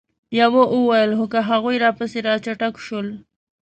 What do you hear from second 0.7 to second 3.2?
وويل: خو که هغوی راپسې را چټک شول؟